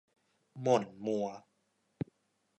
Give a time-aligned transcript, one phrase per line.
[0.61, 1.27] หม่นมัว